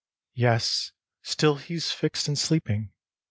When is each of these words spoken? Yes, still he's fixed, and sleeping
Yes, 0.33 0.93
still 1.21 1.57
he's 1.57 1.91
fixed, 1.91 2.27
and 2.27 2.35
sleeping 2.35 2.91